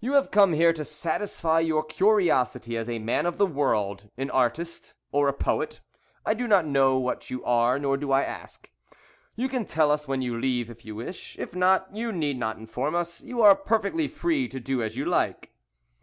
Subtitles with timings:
[0.00, 4.30] "You have come here to satisfy your curiosity as a man of the world, an
[4.30, 5.82] artist, or a poet.
[6.24, 8.72] I do not know what you are, nor do I ask;
[9.34, 12.56] you can tell us when you leave, if you wish; if not, you need not
[12.56, 15.52] inform us; you are perfectly free to do as you like.